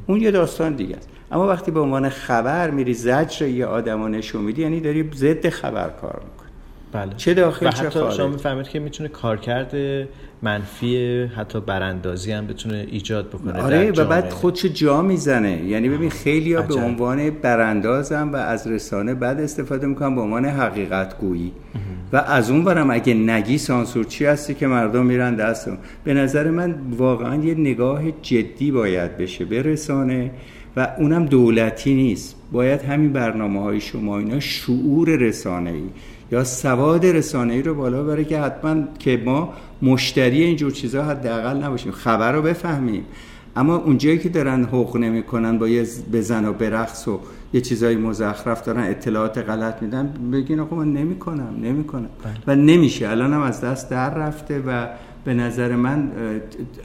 [0.07, 1.09] اون یه داستان دیگه است.
[1.33, 5.89] اما وقتی به عنوان خبر میری زجر یه آدم نشون میدی یعنی داری ضد خبر
[5.89, 6.34] کار می‌کنی
[6.95, 7.13] بله.
[7.17, 9.75] چه داخل و چه حتی شما می‌فهمید که می‌تونه کارکرد
[10.43, 15.65] منفی حتی براندازی هم بتونه ایجاد بکنه آره و بعد خودشو جا می‌زنه.
[15.65, 20.45] یعنی ببین خیلی ها به عنوان براندازم و از رسانه بعد استفاده می‌کنن به عنوان
[20.45, 21.53] حقیقت گویی
[22.13, 26.51] و از اون برم اگه نگی سانسور چی هستی که مردم میرن دستم به نظر
[26.51, 30.31] من واقعا یه نگاه جدی باید بشه به رسانه
[30.77, 32.37] و اونم دولتی نیست.
[32.53, 35.83] باید همین برنامه های شما اینا شعور رسانه ای
[36.33, 41.57] یا سواد رسانه ای رو بالا بره که حتما که ما مشتری اینجور چیزها حداقل
[41.57, 43.05] نباشیم خبر رو بفهمیم.
[43.57, 47.21] اما اونجایی که دارن حقوق نمی‌کنن با یه بزن و برقص و
[47.53, 52.09] یه چیزای مزخرف دارن اطلاعات غلط میدن بگین آقا من نمی‌کنم نمی‌کنم.
[52.47, 53.09] و نمیشه.
[53.09, 54.87] الانم از دست در رفته و
[55.25, 56.13] به نظر من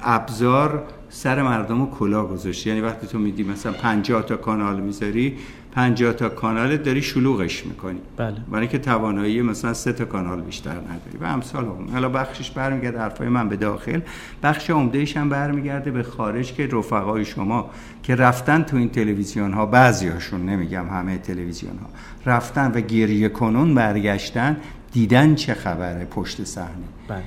[0.02, 5.38] ابزار سر مردم رو کلا گذاشته یعنی وقتی تو میدی مثلا 50 تا کانال می‌ذاری
[5.72, 8.00] 50 تا کانال داری شلوغش می‌کنی.
[8.18, 8.36] بله.
[8.52, 11.18] برای که توانایی مثلا سه تا کانال بیشتر نداری.
[11.22, 11.90] و امثال هم.
[11.92, 14.00] حالا بخشش برمیگرده حرفای من به داخل.
[14.44, 17.70] بخش عمدهش هم برمیگرده به خارج که رفقای شما
[18.04, 21.90] که رفتن تو این تلویزیون ها بعضیاشون نمیگم همه تلویزیون ها
[22.26, 24.58] رفتن و گریه کنون برگشتن
[24.92, 26.70] دیدن چه خبره پشت صحنه.
[27.08, 27.24] بله.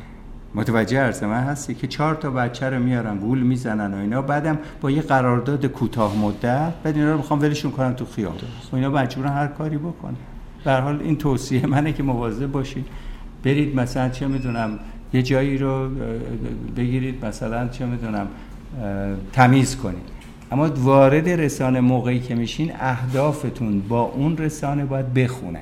[0.54, 4.22] متوجه عرض من هستی که چهار تا بچه رو میارن گول می‌زنن و اینا.
[4.22, 8.40] بعدم با یه قرارداد کوتاه مدت بعد اینا رو می‌خوام ولشون کنم تو خیابون.
[8.72, 10.14] و اینا مجبورن هر کاری بکنن.
[10.64, 12.86] به حال این توصیه منه که مواظب باشید
[13.44, 14.78] برید مثلا چه می‌دونم
[15.12, 15.88] یه جایی رو
[16.76, 18.26] بگیرید مثلا چه می‌دونم
[19.32, 20.12] تمیز کنید.
[20.52, 25.60] اما وارد رسانه موقعی که میشین اهدافتون با اون رسانه باید بخونه.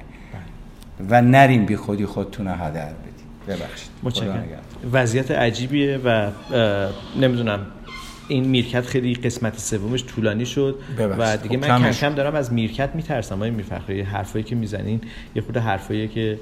[1.11, 3.91] و نریم بی خودی خودتون رو هدر بدید ببخشید.
[4.03, 4.45] متشکرم.
[4.93, 6.31] وضعیت عجیبیه و
[7.21, 7.67] نمی‌دونم
[8.29, 12.53] این میرکت خیلی قسمت سومش طولانی شد و دیگه خب من کم کم دارم از
[12.53, 15.01] میرکت میترسم های میرفخری حرفایی که می‌زنین
[15.35, 16.39] یه خود حرفایی که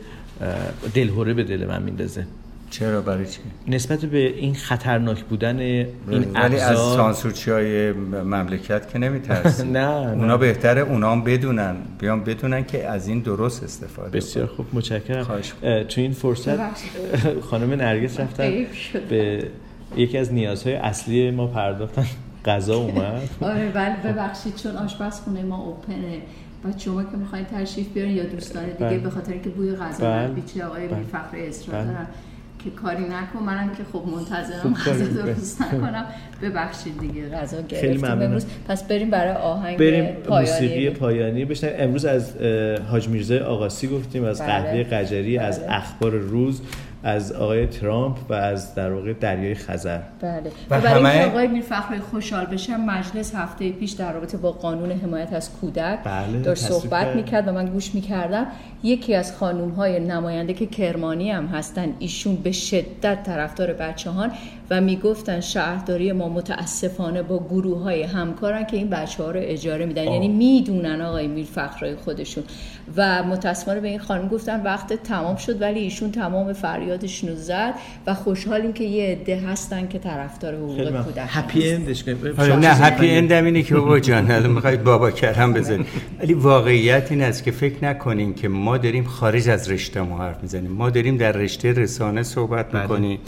[0.94, 2.26] دلهوره به دل من میندازه.
[2.70, 5.86] چرا برای چی؟ نسبت به این خطرناک بودن این
[6.34, 12.64] ولی از سانسورچی های مملکت که نمیترسیم نه اونا بهتره اونا هم بدونن بیان بدونن
[12.64, 15.26] که از این درست استفاده بسیار خوب متشکرم.
[15.88, 16.58] تو این فرصت
[17.50, 18.66] خانم نرگس رفتن
[19.08, 19.48] به
[19.96, 22.06] یکی از نیازهای اصلی ما پرداختن.
[22.44, 23.28] غذا اومد.
[23.40, 26.22] آره بله ببخشید چون آشپزخونه ما اوپنه
[26.64, 30.28] و شما که می‌خواین تشریف بیارین یا دوستان دیگه به خاطر که بوی غذا بله.
[30.28, 31.02] بیچه آقای بله.
[31.02, 31.92] فخر اصرار بله.
[31.92, 32.06] دارن
[32.58, 33.44] که کاری نکن.
[33.46, 36.04] منم که خب منتظرم غذا درست نکنم.
[36.42, 37.28] ببخشید دیگه.
[37.28, 38.46] غذا گرفتیم امروز.
[38.68, 40.50] پس بریم برای آهنگ بریم پایانی.
[40.50, 41.44] موسیقی پایانی.
[41.44, 41.76] بشنویم.
[41.78, 42.36] امروز از
[42.90, 44.48] حاج میرزا آقاسی گفتیم از بله.
[44.48, 45.76] قهوه قجری از بله.
[45.76, 46.60] اخبار روز
[47.02, 49.98] از آقای ترامپ و از در واقع دریای خزر.
[50.20, 50.42] بله.
[50.70, 54.92] و و برای همه- آقای میرفخری خوشحال بشم مجلس هفته پیش در رابطه با قانون
[54.92, 57.16] حمایت از کودک بله، داشت صحبت کرد.
[57.16, 58.46] می‌کرد و من گوش می‌کردم.
[58.82, 64.30] یکی از خانوم های نماینده که کرمانی هم هستن ایشون به شدت طرفدار بچه هان
[64.70, 69.86] و می‌گفتن شهرداری ما متاسفانه با گروه های همکارن که این بچه ها رو اجاره
[69.86, 70.04] میدن.
[70.04, 72.44] یعنی می‌دونن آقای میرفخرای خودشون.
[72.96, 77.74] و متاسفانه به این خانم گفتن وقت تمام شد ولی ایشون تمام فریادشون رو زد
[78.06, 81.02] و خوشحالیم که یه عده هستن که طرفدار حقوق.
[81.02, 82.04] کودک هپی اندش
[82.38, 85.86] آره نه هپی اندم اینه که بابا جان الان می‌خواید بابا کرم بزنید
[86.20, 90.42] ولی واقعیت این است که فکر نکنین که ما داریم خارج از رشته ما حرف
[90.42, 92.82] می‌زنیم ما داریم در رشته رسانه صحبت بله.
[92.82, 93.18] می‌کنیم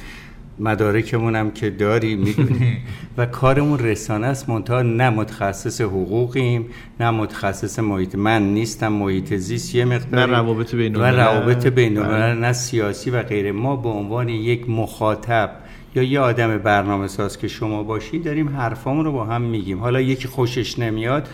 [0.58, 2.78] مدارکمون هم که داری می‌دونی
[3.18, 6.66] و کارمون رسانه است منتها نه متخصص حقوقیم
[7.00, 11.02] نه متخصص محیط من نیستم محیط زیست یه مقدار نه روابط بین و.
[11.02, 12.34] روابط بین بله.
[12.34, 15.50] نه سیاسی و غیره ما به عنوان یک مخاطب
[15.94, 20.00] یا یه آدم برنامه ساز که شما باشی داریم حرفامون رو با هم میگیم حالا
[20.00, 21.28] یکی خوشش نمیاد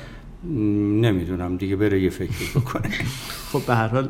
[1.00, 2.88] نمی‌دونم دیگه بره یه فکری بکنه.
[3.52, 4.09] خب به هر حال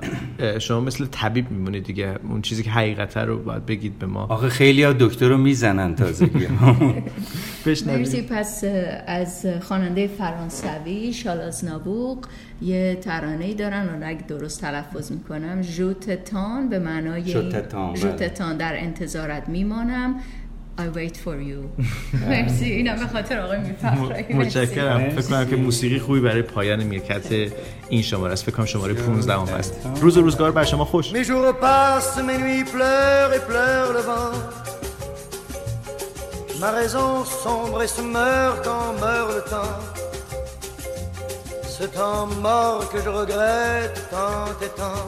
[0.58, 2.18] شما مثل طبیب میمونید دیگه.
[2.28, 4.26] اون چیزی که حقیقته رو باید بگید به ما.
[4.26, 6.46] آخه خیلی ها دکتر رو می‌زنن تازگی.
[7.86, 8.22] مرسی.
[8.22, 8.64] پس
[9.06, 12.26] از خواننده فرانسوی شالاز نابوق
[12.62, 15.62] یه ترانه دارن و اگه درست تلفظ می‌کنم.
[15.62, 18.00] ژوتتان به معنای ژوتتان، بله.
[18.00, 20.14] ژوتتان در انتظارت میمانم.
[20.78, 21.84] I wait for you
[22.28, 27.52] مرسی اینم به خاطر آقای میرفخرایی متشکرم فکر کنم که موسیقی خوبی برای پایان میرکت
[27.88, 31.12] این شماره است فکر کنم شماره 15 هم هست روز و روزگار بر شما خوش
[31.12, 34.34] Mes jours passent, mes nuits pleurent et pleure le vent.
[36.60, 37.08] Ma raison
[37.44, 39.78] sombre et se meurt quand meurt le temps.
[41.76, 45.04] Ce temps mort que je regrette tant et tant.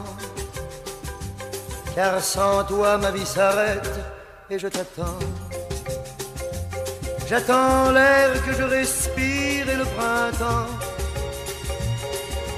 [1.95, 3.95] Car sans toi ma vie s'arrête
[4.51, 5.19] et je t'attends.
[7.29, 10.65] J'attends l'air que je respire et le printemps.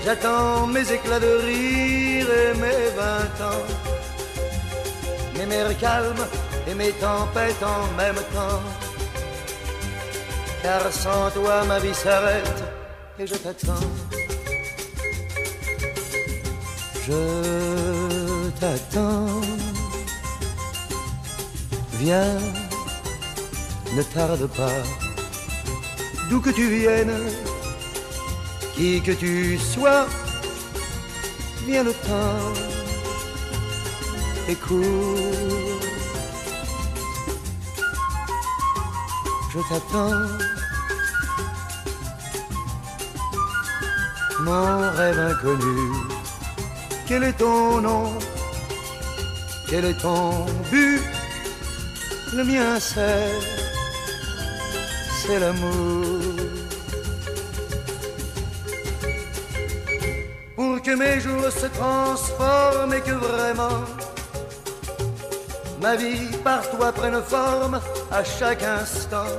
[0.06, 3.66] J'attends mes éclats de rire et mes vingt ans.
[5.38, 6.26] Mes mers calmes
[6.70, 8.64] et mes tempêtes en même temps.
[10.64, 12.64] Car sans toi ma vie s'arrête
[13.20, 13.88] et je t'attends.
[17.06, 19.42] Je t'attends.
[22.00, 22.38] Viens,
[23.96, 24.82] ne tarde pas.
[26.30, 27.20] D'où que tu viennes,
[28.76, 30.08] qui que tu sois,
[31.66, 32.54] viens le temps
[34.48, 35.82] et cours.
[39.54, 40.28] Je t'attends,
[44.40, 45.80] mon rêve inconnu.
[47.08, 48.14] Quel est ton nom?
[49.70, 51.02] Quel est ton but?
[52.34, 53.61] Le mien c'est,
[55.22, 56.36] c'est l'amour.
[60.56, 63.82] Pour que mes jours se transforment et que vraiment
[65.82, 67.80] ma vie par toi prenne forme
[68.12, 69.32] à chaque instant.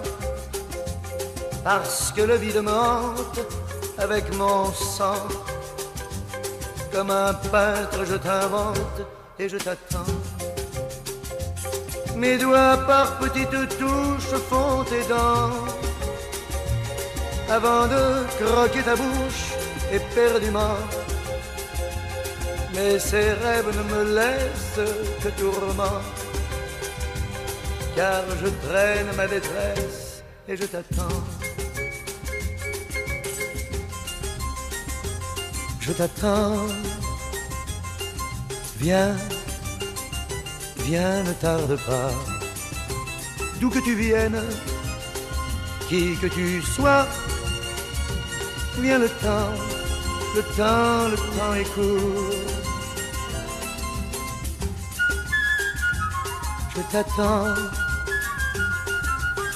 [1.64, 3.40] Parce que le vide monte
[3.98, 5.26] avec mon sang.
[6.92, 8.98] Comme un peintre, je t'invente
[9.38, 10.12] et je t'attends.
[12.16, 15.71] Mes doigts par petites touches font tes dents.
[17.56, 18.04] Avant de
[18.40, 19.44] croquer ta bouche
[19.92, 20.76] éperdument.
[22.74, 24.90] Mais ces rêves ne me laissent
[25.22, 26.00] que tourment.
[27.96, 31.22] Car je traîne ma détresse et je t'attends.
[35.82, 36.66] je t'attends.
[38.78, 39.16] Viens,
[40.78, 42.12] viens, ne tarde pas.
[43.60, 44.42] D'où que tu viennes,
[45.88, 47.06] qui que tu sois,
[48.80, 49.54] viens le temps,
[50.36, 52.34] le temps, le temps est court.
[56.74, 57.54] Je t'attends,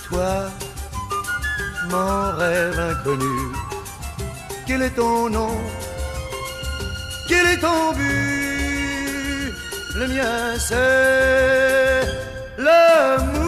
[0.08, 0.50] toi,
[1.90, 3.36] mon rêve inconnu.
[4.66, 5.56] Quel est ton nom?
[7.28, 8.06] Quel est ton but?
[9.94, 12.02] Le mien c'est
[12.58, 13.45] l'amour.